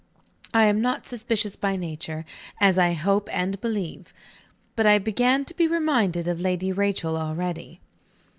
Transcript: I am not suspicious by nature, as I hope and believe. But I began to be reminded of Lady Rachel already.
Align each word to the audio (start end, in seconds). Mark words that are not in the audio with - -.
I 0.51 0.65
am 0.65 0.81
not 0.81 1.05
suspicious 1.05 1.55
by 1.55 1.75
nature, 1.75 2.25
as 2.59 2.79
I 2.79 2.93
hope 2.93 3.29
and 3.31 3.61
believe. 3.61 4.15
But 4.75 4.87
I 4.87 4.97
began 4.97 5.45
to 5.45 5.53
be 5.53 5.67
reminded 5.67 6.27
of 6.27 6.41
Lady 6.41 6.71
Rachel 6.71 7.15
already. 7.15 7.79